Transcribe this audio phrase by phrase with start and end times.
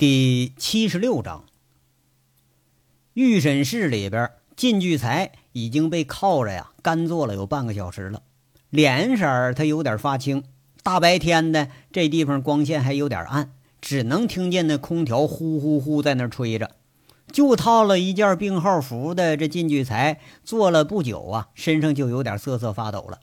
[0.00, 1.44] 第七十六章，
[3.12, 8.22] 预审室里边，靳聚财已经被铐着呀，干坐了有半个小时了。
[8.70, 10.42] 脸色儿他有点发青，
[10.82, 13.52] 大白天的，这地方光线还有点暗，
[13.82, 16.70] 只能听见那空调呼呼呼在那吹着。
[17.30, 23.20] 就套了一件病号服的这靳聚财坐了不久啊，身上就有点瑟瑟发抖了。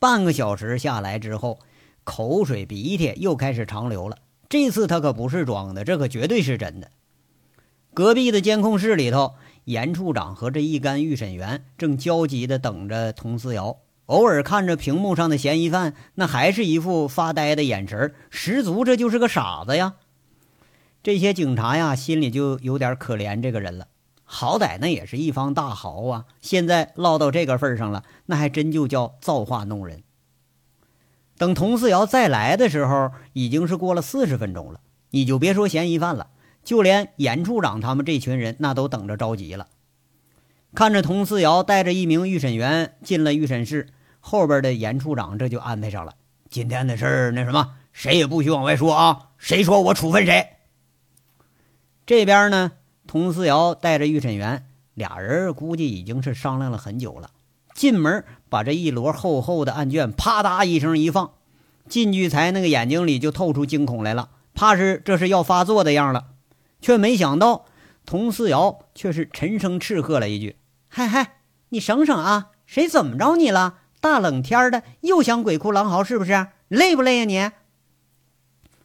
[0.00, 1.58] 半个小时下来之后，
[2.02, 4.16] 口水鼻涕又开始长流了。
[4.48, 6.90] 这次他可不是装的，这可绝对是真的。
[7.92, 13.76] 隔壁的监控室里头，严处长和这一干预审员正焦急地等着佟思瑶，
[14.06, 19.96] 偶尔看着屏幕上的嫌疑犯，那还是一副发呆的眼神，十足这就是个傻子呀。
[21.02, 23.88] 这些警察呀，心里就有点可怜这个人了。
[24.24, 30.02] 好歹那也是一方大豪啊，现在落到这个份上了，那还真就叫造化弄人。
[31.38, 34.80] 等佟四瑶再来的时候，已经是过了四十分钟了。
[35.10, 36.28] 你就别说嫌疑犯了，
[36.64, 39.68] 就连严处长他们这群人，那都等着着急了。
[40.74, 43.86] 看着佟四瑶带着一名预审员进了预审室，
[44.20, 46.14] 后边的严处长这就安排上了：
[46.50, 49.28] 今天的事儿，那什么，谁也不许往外说啊！
[49.38, 50.48] 谁说我处分谁。
[52.04, 52.72] 这边呢，
[53.06, 57.30] 佟四瑶带着预审员俩人，估计已经是商量了很久了。
[57.74, 61.30] 进门，把这一摞厚厚的案卷啪嗒一声一放，
[61.88, 66.26] 靳聚财那个眼睛里就透出惊恐来了，怕是这是要发作的样了。
[66.80, 67.64] 却没想到，
[68.04, 70.56] 佟思瑶却是沉声斥喝了一句
[70.88, 71.38] ：“嗨嗨，
[71.70, 72.50] 你省省啊！
[72.66, 73.78] 谁怎么着你了？
[74.00, 76.48] 大冷天的又想鬼哭狼嚎是不是？
[76.68, 77.50] 累不累呀你？”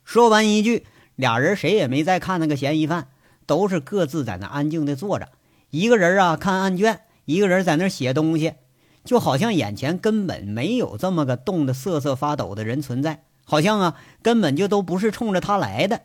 [0.03, 3.09] 说完一句，俩人谁也没再看那个嫌疑犯，
[3.45, 5.29] 都是各自在那安静的坐着，
[5.69, 8.55] 一个人啊看案卷，一个人在那写东西。
[9.03, 16.01] 就好像眼前根本没有这么个冻得瑟瑟发抖的人存在，好像啊根本就都不是冲着他来的。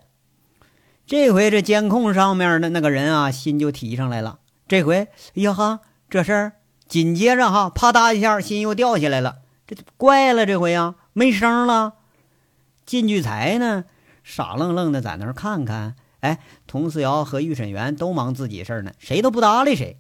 [1.07, 4.41] 这回这监控上面的那个人啊，心就提上来了。
[4.67, 6.53] 这回，哎呀哈，这事儿
[6.87, 9.39] 紧接着哈，啪嗒一下，心又掉下来了。
[9.67, 11.95] 这怪了，这回啊没声了。
[12.85, 13.85] 靳聚财呢，
[14.23, 15.95] 傻愣愣的在那儿看看。
[16.21, 19.97] 哎，佟思瑶和预审员都忙自己事儿呢，谁都不搭理谁。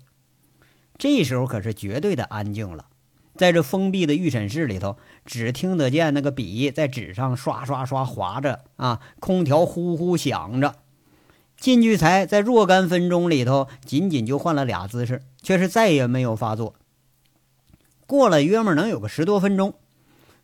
[0.98, 2.86] 这时候可是绝对的安静了，
[3.38, 10.74] 在这封闭的预审室里头，只听得见那个笔在纸上刷刷刷划着啊，空调呼呼响着。
[11.56, 16.74] 靳聚财在若干分钟里头，仅仅就换了俩姿势，却是再也没有发作。
[18.06, 19.74] 过了约莫能有个十多分钟，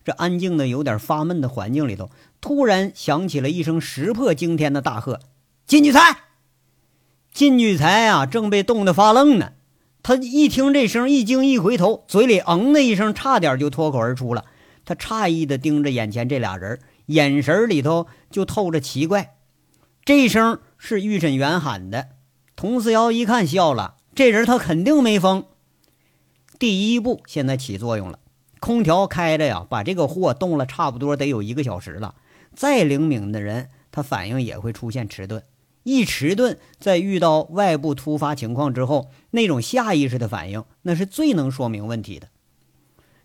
[0.05, 5.19] 这安静的有点发闷的环境里头，突然响起了一声石破惊天的大喝
[5.67, 6.19] ：“靳聚财！”
[7.35, 9.55] 靳聚财啊，正被冻得发愣呢。
[10.05, 14.45] 他一听这声，一惊一回头，嘴里“嗯”的一声，差点就脱口而出了。
[14.85, 19.37] 他诧异地盯着眼前这俩人，眼神里头就透着奇怪。
[20.05, 22.09] 这声是预审员喊的。
[22.55, 23.95] 佟思瑶一看，笑了。
[24.15, 25.47] 这人他肯定没疯。
[26.59, 28.19] 第一步现在起作用了，
[28.61, 32.15] 空调开着呀，把这个货冻了差不多得有一个小时了。
[32.55, 35.43] 再灵敏的人，他反应也会出现迟钝。
[35.85, 42.29] 一迟钝，在遇到外部突发情况之后，那种下意识的反应，那是最能说明问题的。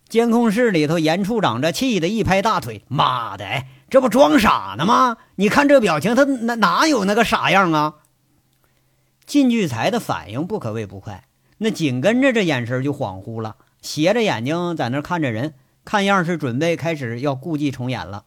[0.07, 5.17] 监控室里头，严处长这气得一拍大腿：“妈的，这不装傻呢吗？
[5.35, 7.95] 你看这表情，他哪哪有那个傻样啊？”
[9.25, 11.27] 靳聚财的反应不可谓不快，
[11.59, 15.53] 那紧跟着这眼神就恍惚了，斜着眼睛在那看着人，
[15.85, 18.25] 看样是准备开始要故伎重演了。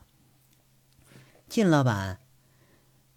[1.48, 2.21] 靳老板。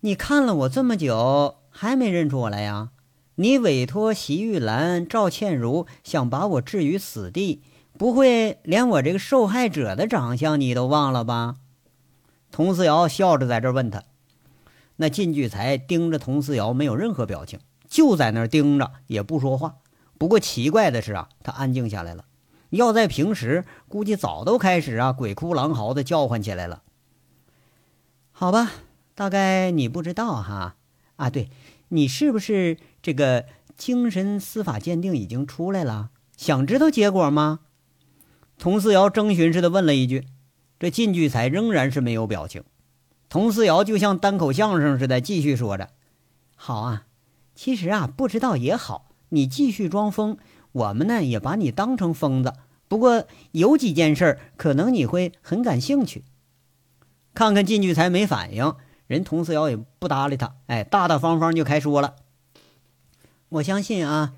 [0.05, 2.91] 你看了我这么久，还没认出我来呀？
[3.37, 7.63] 你委托席玉兰、赵倩如想把我置于死地，
[7.97, 11.55] 不会连我这个受害者的长相你都忘了吧？
[12.51, 14.03] 佟思瑶笑着在这问他。
[14.97, 19.77] 那靳聚才盯着佟思瑶，没有任何表情，就在那儿盯着，也不说话。
[20.19, 22.25] 不过奇怪的是啊，他安静下来了。
[22.69, 26.83] 要在平时，估计早都开始啊鬼哭狼嚎的叫唤起来了。
[28.31, 28.71] 好吧。
[29.15, 30.75] 大概你不知道哈，
[31.15, 31.49] 啊，对，
[31.87, 33.45] 你是不是这个
[33.77, 36.09] 精神司法鉴定已经出来了？
[36.35, 37.61] 想知道结果吗？
[38.57, 40.27] 佟思瑶征询似的问了一句。
[40.77, 42.61] 这靳聚才仍然是没有表情。
[43.29, 45.91] 佟思瑶就像单口相声似的继续说着
[46.53, 47.07] ：“好啊，
[47.55, 50.37] 其实啊，不知道也好，你继续装疯，
[50.73, 52.53] 我们呢也把你当成疯子。
[52.89, 56.25] 不过有几件事可能你会很感兴趣。
[57.33, 58.75] 看看靳聚才没反应。”
[59.07, 62.15] 人佟思瑶也不搭理他，哎，大大方方就开说了。
[63.49, 64.33] 我相信啊，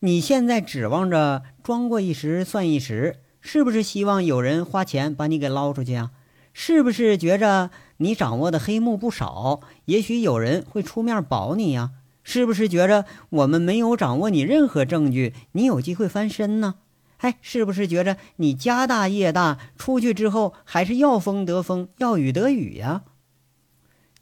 [0.00, 6.12] 你现在指望着装过一时算一时，是不是希望有人花钱把你给捞出去啊？
[6.52, 11.90] 是不是觉着你掌握的黑幕不少，也许有人会出面保你呀。
[12.22, 16.76] 是不是觉着我们没有掌握你任何证据，你有机会翻身呢？
[17.18, 23.02] 哎，是不是觉着你家大业大，出去之后还是要风得风，要雨得雨呀？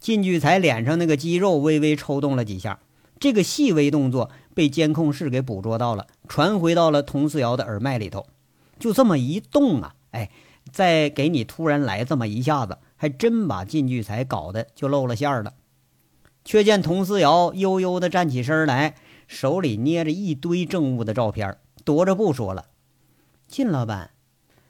[0.02, 2.81] 靳聚财脸上那个肌肉微微抽动了几下，
[3.20, 8.26] 这个细微动作被监控室给捕捉到了，传回到了佟思瑶的耳麦里头。
[8.81, 10.28] 就这么一动啊，哎，
[10.72, 15.54] 再给你突然来这么一下子，还真把靳聚财搞得就露了馅儿了。
[16.44, 18.96] 却见佟思瑶悠悠地站起身来，
[19.28, 22.64] 手里捏着一堆证物的照片，踱着步说了
[23.46, 24.10] ：“靳老板，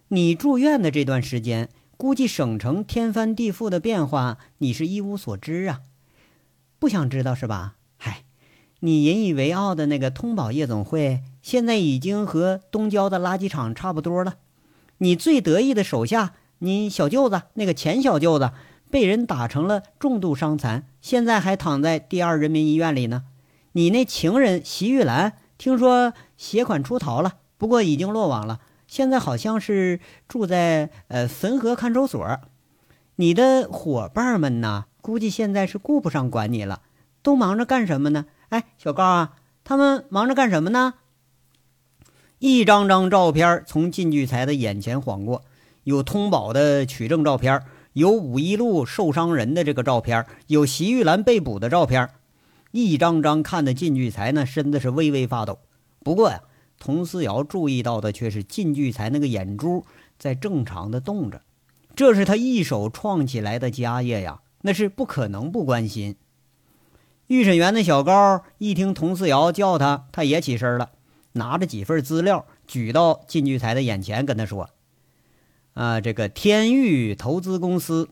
[0.09, 1.71] 你住院的这段时间。”
[2.03, 5.83] 估计省城天翻地覆的变化，你是一无所知啊，
[6.81, 7.77] 不想知道是吧？
[7.97, 8.25] 嗨，
[8.81, 14.35] 你引以为傲的那个通宝夜总会，现在已经和东郊的垃圾场差不多了。
[14.99, 18.51] 你最得意的手下，你小舅子那个前小舅子，
[18.91, 23.23] 被人打成了重度伤残，现在还躺在第二人民医院里呢。
[23.75, 28.59] 你那情人席玉兰，听说携款出逃了，不过已经落网了。
[28.93, 32.41] 现在好像是住在呃汾河看守所，
[33.17, 34.85] 你的伙伴们呢？
[35.01, 36.83] 估计现在是顾不上管你了，
[37.23, 38.27] 都忙着干什么呢？
[38.51, 40.93] 哎，小高啊，他们忙着干什么呢？
[42.39, 45.43] 一张张照片从靳聚才的眼前晃过，
[45.85, 47.63] 有通宝的取证照片，
[47.95, 52.11] 有五一路受伤人的这个照片，有席玉兰被捕的照片，
[52.73, 55.61] 一张张看的靳聚才呢身子是微微发抖。
[56.05, 56.43] 不过呀。
[56.85, 59.87] 佟思瑶注意到的却是靳聚财那个眼珠
[60.19, 61.43] 在正常的动着，
[61.95, 66.17] 这是他一手创起来的家业呀，那是不可能不关心。
[67.29, 70.91] 预审员的小高一听佟思瑶叫他，他也起身了，
[71.35, 74.71] 拿着几份资料举到靳聚财的眼前，跟他说
[75.75, 78.09] ：“啊，这个天域投资公司、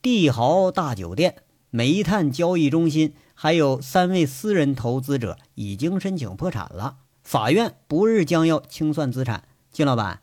[0.00, 6.98] 帝豪大酒店、煤炭交易中心，还有三位私人投资者已经申请破产了。”
[7.28, 10.20] 法院不日将要清算资产，金老板，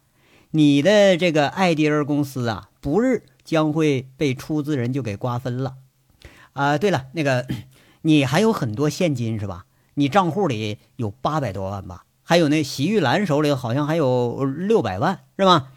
[0.49, 5.75] 你的这个艾迪尔公司啊，不日将会被出资人就给瓜分了。
[6.53, 7.45] 啊，对了，那个
[8.01, 9.65] 你还有很多现金是吧？
[9.93, 12.05] 你账户里有八百多万吧？
[12.23, 15.67] 还有那席玉兰手里好像还有六百万是吧？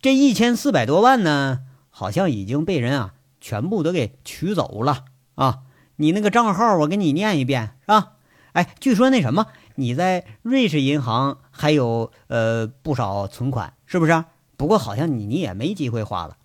[0.00, 5.62] 这一千四百多万呢，好像已经被人啊全部都给取走了啊！
[5.96, 8.12] 你那个账号我给你念一遍是吧？
[8.52, 9.48] 哎，据说那什么。
[9.76, 14.24] 你在瑞士银行还有呃不少存款，是不是？
[14.56, 16.36] 不过好像你你也没机会花了。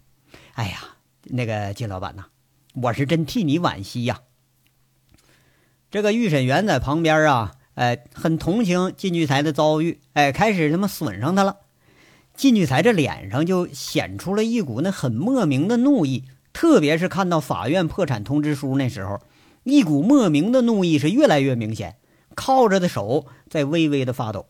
[0.54, 0.80] 哎呀，
[1.26, 2.26] 那个金老板呐，
[2.74, 4.22] 我是真替你惋惜呀。
[5.92, 11.58] 这个预审员在旁边啊，哎，很同情靳聚财的遭遇，哎，开始他妈损上他了。
[12.36, 19.22] 靳聚财这脸上就显出了一股那很莫名的怒意，特别是看到法院破产通知书那时候，
[19.66, 21.98] 一股莫名的怒意是越来越明显。
[22.40, 24.46] 靠着的手在微微的发抖。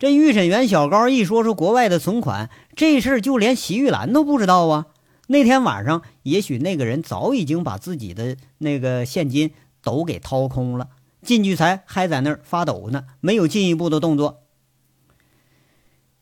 [0.00, 4.86] 这预审员小高一说出国外的存款这事儿，就连席玉兰都不知道啊。
[5.28, 10.88] 那天晚上，也许那个人早已经把自己的那个现金都给掏空了。
[11.22, 14.42] 靳聚财还在那儿发抖呢，没有进一步的动作。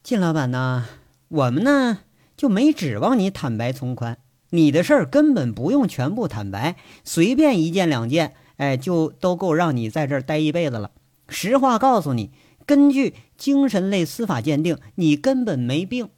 [0.05, 0.85] 靳老板呢？
[1.29, 2.01] 我们呢
[2.37, 4.19] 就没指望你坦白从宽，
[4.51, 8.35] 你的事儿根本不用全部坦白，随便一件两件。
[8.61, 10.91] 哎，就都够让你在这儿待一辈子了。
[11.31, 12.31] 实话告诉你，
[12.67, 16.11] 根据精神类司法鉴定，你根本没病。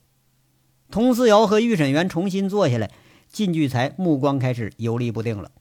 [0.91, 2.91] 佟思瑶和预审员重新坐下来，
[3.33, 5.53] 靳聚财目光开始游离不定了。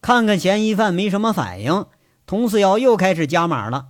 [0.00, 1.86] 看看嫌疑犯没什么反应，
[2.26, 3.88] 佟思瑶又开始加码了。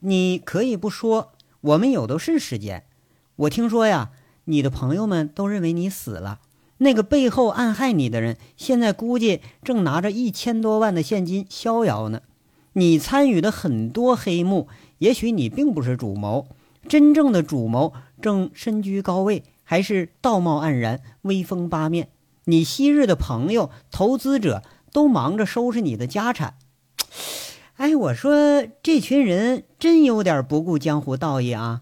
[0.00, 2.84] 你可以不说，我们有的是时间。
[3.36, 4.10] 我听说呀，
[4.46, 6.40] 你的朋友们都认为你死了。
[6.78, 12.22] 那个背后暗害你的人，现在估计正拿着一千多万的现金逍遥呢。
[12.74, 14.66] 你参与的很多黑幕，
[14.98, 16.48] 也许你并不是主谋，
[16.88, 22.08] 真正的主谋正身居高位，还是道貌岸然、威风八面。
[22.46, 24.62] 你昔日的朋友、投资者
[24.92, 26.54] 都忙着收拾你的家产。
[27.76, 31.80] 哎，我说这群人真有点不顾江湖道义啊！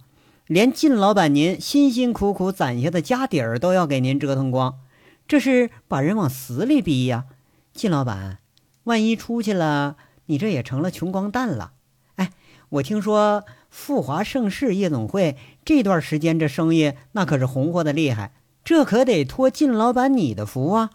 [0.48, 4.80] 连靳老板您辛辛苦苦攒下的家底儿都要给您折腾光，
[5.28, 7.26] 这是把人往死里逼呀！
[7.72, 8.38] 靳老板，
[8.84, 9.96] 万一出去了，
[10.26, 11.72] 你这也成了穷光蛋了。
[12.16, 12.32] 哎，
[12.70, 18.32] 我听说富华盛世夜总会这段时间这生意那可是红火的厉害，
[18.64, 20.90] 这可得托靳老板你的福啊！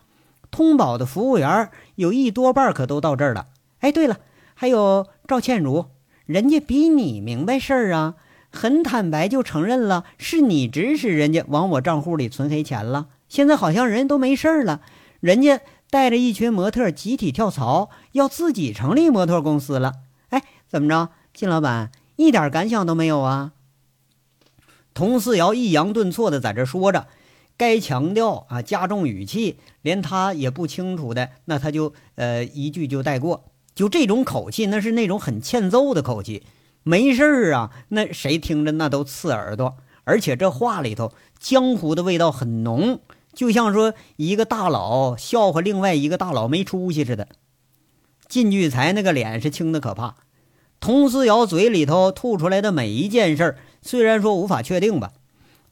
[0.52, 3.48] 通宝的服务员有一多半可都到这儿了。
[3.80, 4.20] 哎，对了，
[4.54, 5.86] 还有赵倩茹，
[6.26, 8.16] 人家比你明白事儿啊。
[8.52, 13.08] 很坦白就承认了，是你指使人家往我账户里存黑钱了。
[13.28, 14.82] 现在好像人都没事了，
[15.20, 19.94] 人家带着一群模特集体跳槽，要自己成立模特公司了。
[20.30, 23.52] 哎，怎么着，靳老板一点感想都没有啊？
[24.94, 27.08] 佟四瑶抑扬顿挫的在这说着，
[27.56, 33.46] 该强调啊，加重语气，连他也不清楚的，那他就呃一句就带过。
[33.76, 36.44] 就这种口气，那是那种很欠揍的口气。
[36.88, 39.76] 没事儿啊，那谁听着那都刺耳朵。
[40.06, 43.02] 而且这话里头江湖的味道很浓，
[43.34, 47.28] 就像说一个大佬笑话另外一个大佬没出息似的。
[48.30, 50.16] 靳聚财那个脸是青的可怕。
[50.80, 55.12] 佟思瑶嘴里头吐出来的每一件事儿，虽然说无法确定吧，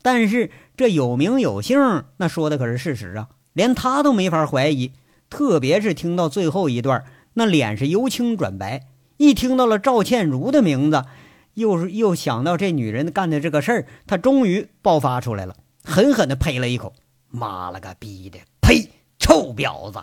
[0.01, 4.91] 但是这有名有姓，那说的可是事实啊，连他都没法怀疑。
[5.29, 7.05] 特别是听到最后一段。
[7.35, 11.05] 那脸是由青转白，一听到了赵倩如的名字，
[11.53, 16.93] 又是又想到这女人干的这个事儿，他终于爆发出来了，狠狠地呸了一口
[17.29, 18.89] ：“妈了个逼的，呸！
[19.17, 19.99] 臭婊子！”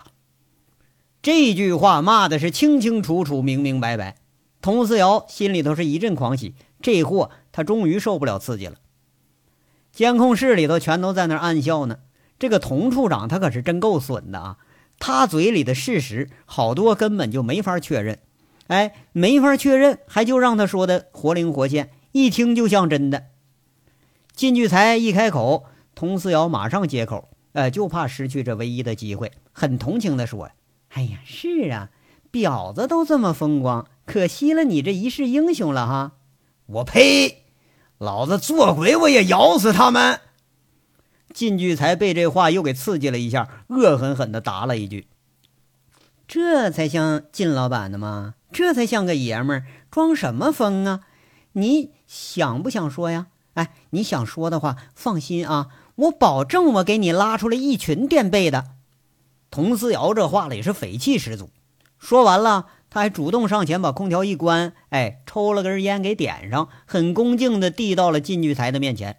[1.21, 4.17] 这句话骂的是清清楚楚、明明白白。
[4.61, 8.77] 佟思瑶心里头是一阵狂喜，这货他终于受不了刺激了。
[9.91, 11.99] 监控室里头全都在那暗笑呢。
[12.39, 14.57] 这个佟处长他可是真够损的啊！
[14.99, 18.19] 他嘴里的事实好多根本就没法确认，
[18.73, 23.25] 哎，没法确认，还就让他说的活灵活现，一听就像真的。
[24.35, 30.49] 靳聚才一开口，佟思瑶马上接口，呃，就怕失去这唯一的机会，很同情的说
[30.89, 31.91] ：“哎呀，是啊，
[32.31, 36.13] 婊子都这么风光，可惜了你这一世英雄了哈！”
[36.65, 37.43] 我呸！
[37.99, 40.19] 老子做鬼我也咬死他们！
[41.31, 45.05] 靳聚才被这话又给刺激了一下，恶狠狠地答了一句
[46.27, 48.33] ：“这才像靳老板的吗？
[48.53, 51.01] 这才像个爷们儿，装什么疯啊？
[51.53, 53.27] 你想不想说呀？
[53.55, 58.65] 哎，你想说的话，放心啊，我保证我给你拉出来一群垫背的。”
[59.51, 61.49] 佟思瑶这话里是匪气十足。
[61.99, 69.17] 说完了，他还主动上前把空调一关，哎，抽了根烟给点上，很恭敬地递到了靳聚才的面前。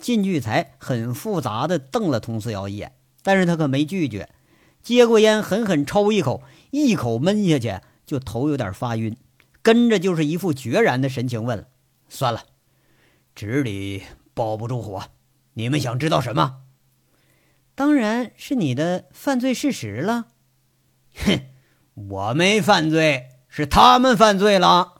[0.00, 2.92] 靳聚才很复杂的瞪了佟思瑶一眼，
[3.22, 4.30] 但是他可没拒绝，
[4.82, 7.80] 接过烟狠狠抽一口，一口闷下去，
[8.10, 9.16] 就头有点发晕，
[9.62, 11.68] 跟着就是一副决然的神情，问了
[12.10, 12.42] ：“算了，
[13.36, 14.02] 纸里
[14.34, 15.04] 包不住火，
[15.52, 16.62] 你们想知道什么？
[17.76, 20.26] 当然是你的犯罪事实了。
[21.14, 21.42] 哼，
[21.94, 24.94] 我没犯罪，是他们犯罪了。”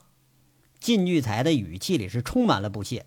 [0.79, 3.03] 靳聚财的语气里是充满了不屑。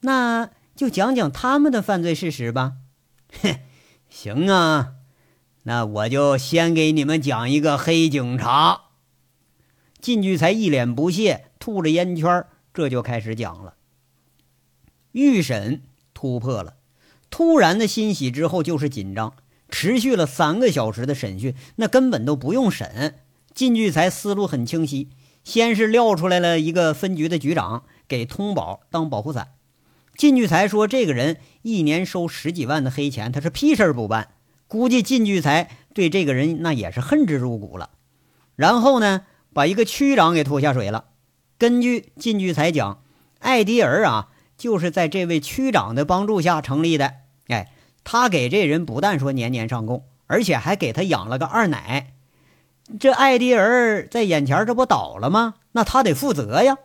[0.00, 0.48] 那。
[0.76, 2.74] 就讲讲他们的犯罪事实吧。
[3.42, 3.60] 哼，
[4.08, 4.94] 行啊，
[5.64, 8.84] 那我就先给你们讲一个黑警察。
[10.00, 13.74] 靳聚才一脸不屑，吐着烟圈，这就开始讲了。
[15.12, 15.82] 预审
[16.14, 16.74] 突破了，
[17.30, 19.34] 突然的欣喜之后就是紧张，
[19.68, 23.16] 持续了三个小时的审讯，那根本都不用审。
[23.54, 25.08] 靳聚才思路很清晰，
[25.44, 29.48] 先是撂出来了一个分局的局长，给通宝当保护伞。
[30.16, 34.28] 靳聚才说：“这个人一年收十几万的黑钱，他是屁事儿不办。
[34.68, 37.90] 估计靳聚才对这个人那也是恨之入骨了。
[38.54, 41.06] 然后呢，把一个区长给拖下水了。
[41.58, 43.02] 根据靳聚才讲，
[43.38, 47.14] 艾迪尔啊，就是在这位区长的帮助下成立的。
[47.48, 47.72] 哎，
[48.04, 52.14] 他给这人不但说年年上供，而且还给他养了个二奶。
[52.98, 55.54] 这艾迪尔在眼前这不倒了吗？
[55.72, 56.78] 那他得负责呀。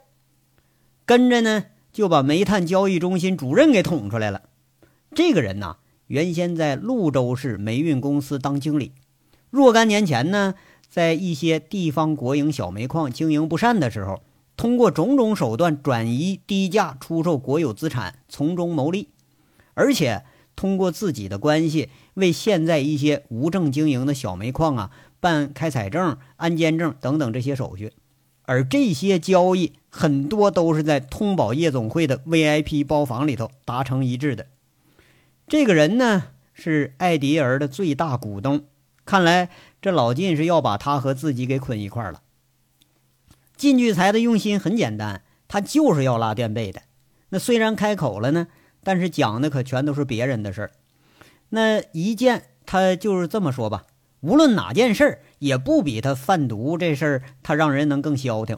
[1.05, 4.41] 跟着呢。”就把煤炭交易中心主任给捅出来了。
[5.13, 8.91] 这个人呐，原先在潞州市煤运公司当经理，
[9.49, 10.55] 若干年前呢，
[10.95, 14.21] 在一些地方国营小煤矿经营不善的时候，
[14.55, 19.09] 通过种种手段转移低价出售国有资产，从中牟利，
[19.73, 20.23] 而且
[20.55, 27.91] 通过自己的关系为现在一些无证经营的小煤矿啊办开采证、安监证等等这些手续。
[28.43, 34.47] 而这些交易很多都是在通宝夜总会的 VIP 包房里头达成一致的。
[35.45, 38.63] 这个人呢是艾迪尔的最大股东，
[39.05, 39.49] 看来
[39.81, 42.21] 这老靳是要把他和自己给捆一块了。
[43.55, 46.81] 靳聚财的用心很简单，他就是要拉垫背的。
[47.29, 48.47] 那虽然开口了呢，
[48.83, 50.71] 但是讲的可全都是别人的事儿。
[51.49, 53.83] 那一件他就是这么说吧。
[54.21, 58.57] 无论哪件事儿，也不比他贩毒这事儿他让人能更消停。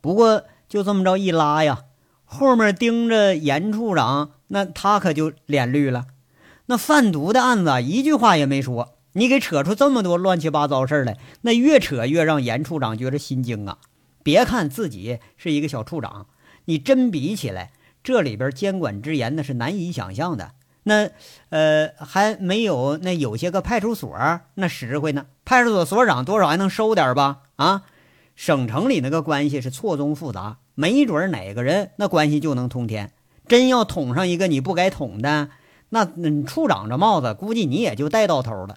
[0.00, 1.84] 不过就这么着一拉呀，
[2.24, 6.06] 后面盯着严处长，那他可就脸绿了。
[6.66, 13.78] 那贩毒的案子一句话也没说，你给扯出这么多乱七八糟事儿来，那越扯越让严处长觉着心惊啊！
[14.22, 16.26] 别看自己是一个小处长，
[16.64, 20.52] 你真比起来，这里边监管之严那是难以想象的。
[20.84, 21.10] 那
[21.48, 24.14] 呃还没有那有些个派出所
[24.54, 25.26] 那实惠呢。
[25.44, 27.42] 派出所所长多少还能收点吧？
[27.56, 27.84] 啊，
[28.34, 33.12] 省城里那个关系是错综复杂，没准哪个人那关系就能通天。
[33.46, 35.50] 真要捅上一个你不该捅的，
[35.90, 38.76] 那嗯，处长这帽子估计你也就戴到头了。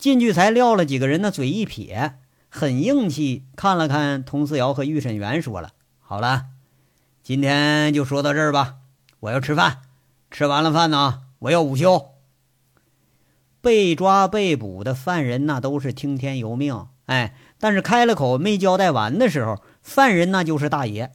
[0.00, 2.14] 靳聚才撂了几个人的嘴一撇，
[2.48, 6.46] 很硬气，看了看佟思瑶和预审员，说了：“好了，
[7.22, 8.76] 今天就说到这儿吧，
[9.20, 9.82] 我要吃饭。
[10.30, 12.12] 吃完了饭呢，我要午休。”
[13.60, 21.12] 被抓被捕的犯人那都是听天由命，哎，但是开了口没交代完的时候，犯人那就是大爷。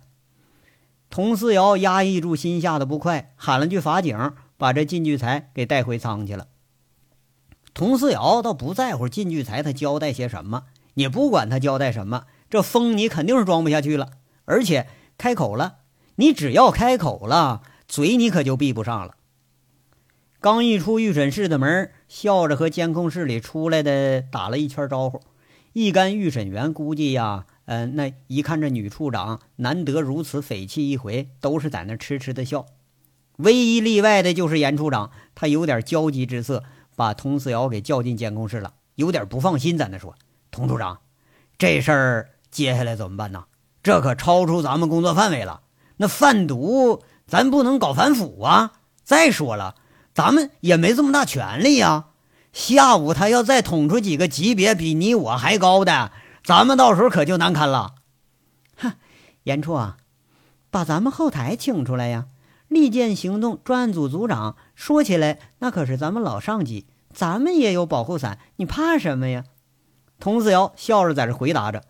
[1.10, 6.50] 佟思瑶压抑住心下的不快，喊了句法警，把这靳聚才给带回仓去了。
[7.76, 10.64] 佟思瑶倒不在乎靳聚财他交代些什么，
[10.94, 14.12] 你不管他交代什么，这风你肯定是装不下去了。
[14.46, 15.80] 而且开口了，
[16.16, 19.16] 你只要开口了，嘴你可就闭不上了。
[20.40, 25.20] 刚一出预审室的门，笑着和监控室里出来的打了一圈招呼。
[25.74, 27.46] 一干预审员估计呀。
[27.66, 32.68] 嗯，那一看这女处长难得如此匪气一回，都是在那痴痴的笑。
[33.38, 36.64] 唯一例外的就是严处长，他有点焦急之色，
[36.96, 40.16] 把佟思瑶给叫进监控室了，有点不放心，在那说
[40.52, 41.00] ：“佟处长，
[41.58, 43.46] 这事儿接下来怎么办呢？
[43.84, 45.62] 这可超出咱们工作范围了。
[45.98, 48.74] 那贩毒咱不能搞反腐啊！
[49.04, 49.76] 再说了，
[50.14, 52.06] 咱们也没这么大权力呀。
[52.52, 56.12] 下午他要再捅出几个级别比你我还高的。”
[56.46, 57.96] 咱们到时候可就难堪了，
[58.78, 58.94] 哼！
[59.46, 59.98] 严处啊，
[60.70, 62.28] 把咱们后台请出来呀！
[62.68, 69.44] 利剑行动专案组组长说起来，那可是咱们老上级，咱们也有保护伞，你怕什么呀？
[70.20, 71.84] 佟思瑶笑着在这回答着：“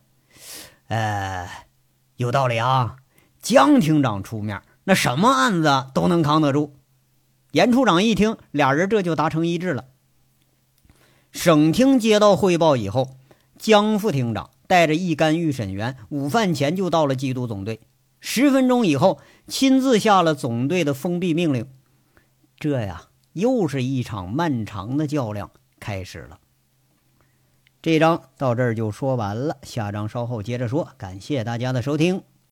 [0.89, 1.49] 呃，
[2.17, 2.97] 有道理啊，
[3.41, 6.75] 江厅长出面，那什么案子都能扛得住。”
[7.51, 9.85] 严处长一听，俩人这就达成一致了。
[11.31, 13.17] 省厅接到汇报以后。
[13.57, 17.79] 江副厅长带着一干预审员，午饭前就到了缉毒总队。
[18.27, 21.67] 十分钟以后，亲自下了总队的封闭命令。
[22.57, 26.39] 这呀，又是一场漫长的较量开始了。
[27.83, 30.89] 这章到这儿就说完了，下章稍后接着说。
[30.97, 32.23] 感谢大家的收听。